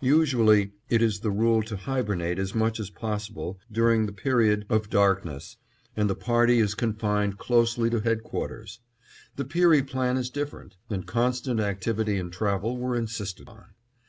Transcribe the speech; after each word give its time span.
Usually 0.00 0.72
it 0.88 1.00
is 1.00 1.20
the 1.20 1.30
rule 1.30 1.62
to 1.62 1.76
hibernate 1.76 2.40
as 2.40 2.56
much 2.56 2.80
as 2.80 2.90
possible 2.90 3.60
during 3.70 4.04
the 4.04 4.12
period 4.12 4.66
of 4.68 4.90
darkness, 4.90 5.58
and 5.96 6.10
the 6.10 6.16
party 6.16 6.58
is 6.58 6.74
confined 6.74 7.38
closely 7.38 7.88
to 7.90 8.00
headquarters. 8.00 8.80
The 9.36 9.44
Peary 9.44 9.84
plan 9.84 10.16
is 10.16 10.28
different; 10.28 10.74
and 10.90 11.06
constant 11.06 11.60
activity 11.60 12.16
and 12.18 12.32
travel 12.32 12.76
were 12.76 12.96
insisted 12.96 13.48
on. 13.48 13.74